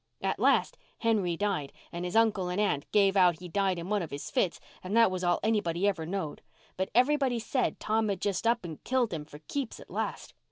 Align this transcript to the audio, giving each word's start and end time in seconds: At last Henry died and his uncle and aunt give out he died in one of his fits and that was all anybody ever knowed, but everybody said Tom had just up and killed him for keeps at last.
At 0.23 0.39
last 0.39 0.79
Henry 0.97 1.37
died 1.37 1.71
and 1.91 2.05
his 2.05 2.15
uncle 2.15 2.49
and 2.49 2.59
aunt 2.59 2.91
give 2.91 3.15
out 3.15 3.37
he 3.37 3.47
died 3.47 3.77
in 3.77 3.87
one 3.87 4.01
of 4.01 4.09
his 4.09 4.31
fits 4.31 4.59
and 4.83 4.97
that 4.97 5.11
was 5.11 5.23
all 5.23 5.39
anybody 5.43 5.87
ever 5.87 6.07
knowed, 6.07 6.41
but 6.75 6.89
everybody 6.95 7.37
said 7.37 7.79
Tom 7.79 8.09
had 8.09 8.19
just 8.19 8.47
up 8.47 8.65
and 8.65 8.83
killed 8.83 9.13
him 9.13 9.25
for 9.25 9.37
keeps 9.47 9.79
at 9.79 9.91
last. 9.91 10.33